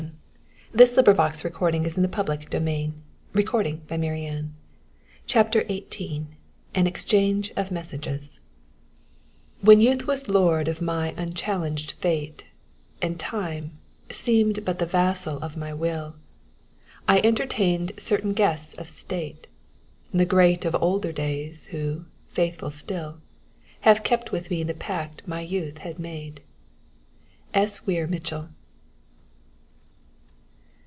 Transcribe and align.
Then 0.73 0.79
with 0.87 0.97
a 0.99 1.03
smile 1.03 1.19
on 1.19 1.31
his 1.31 1.41
face 1.41 1.95
he 1.95 2.01
strode 2.01 2.29
away 2.29 2.45
to 2.49 2.59
find 2.61 2.95
Oscar 3.35 3.57
and 3.59 4.03
the 4.05 4.07
horses. 4.07 4.45
CHAPTER 5.27 5.65
XVIII 5.67 6.27
AN 6.73 6.87
EXCHANGE 6.87 7.51
OF 7.57 7.71
MESSAGES 7.71 8.39
When 9.59 9.81
youth 9.81 10.07
was 10.07 10.29
lord 10.29 10.69
of 10.69 10.81
my 10.81 11.13
unchallenged 11.17 11.91
fate, 11.91 12.45
And 13.01 13.19
time 13.19 13.71
seemed 14.09 14.63
but 14.63 14.79
the 14.79 14.85
vassal 14.85 15.39
of 15.43 15.57
my 15.57 15.73
will, 15.73 16.15
I 17.05 17.19
entertained 17.19 17.91
certain 17.97 18.31
guests 18.31 18.73
of 18.75 18.87
state 18.87 19.47
The 20.13 20.23
great 20.25 20.63
of 20.63 20.73
older 20.75 21.11
days, 21.11 21.65
who, 21.71 22.05
faithful 22.29 22.69
still, 22.69 23.17
Have 23.81 24.05
kept 24.05 24.31
with 24.31 24.49
me 24.49 24.63
the 24.63 24.73
pact 24.73 25.27
my 25.27 25.41
youth 25.41 25.79
had 25.79 25.99
made. 25.99 26.39
S. 27.53 27.85
Weir 27.85 28.07
Mitchell. 28.07 28.47